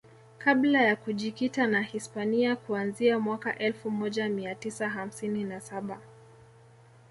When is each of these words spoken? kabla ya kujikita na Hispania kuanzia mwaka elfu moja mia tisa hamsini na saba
kabla 0.37 0.81
ya 0.81 0.95
kujikita 0.95 1.67
na 1.67 1.81
Hispania 1.81 2.55
kuanzia 2.55 3.19
mwaka 3.19 3.57
elfu 3.57 3.91
moja 3.91 4.29
mia 4.29 4.55
tisa 4.55 4.89
hamsini 4.89 5.43
na 5.43 5.59
saba 5.61 5.99